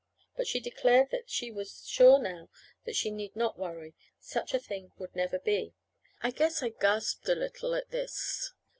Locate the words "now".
2.19-2.49